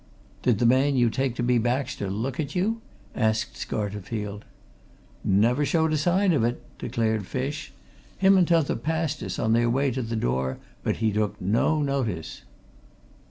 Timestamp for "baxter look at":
1.59-2.55